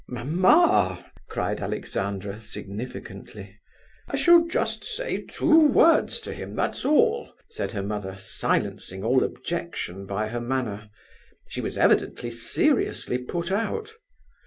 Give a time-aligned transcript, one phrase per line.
[0.07, 3.59] "Mamma!" cried Alexandra, significantly.
[4.07, 9.23] "I shall just say two words to him, that's all," said her mother, silencing all
[9.23, 10.89] objection by her manner;
[11.49, 13.93] she was evidently seriously put out.